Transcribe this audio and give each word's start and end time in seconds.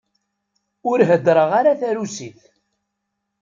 Ur 0.89 0.99
hedṛeɣ 1.09 1.49
ara 1.59 1.79
tarusit. 1.79 2.41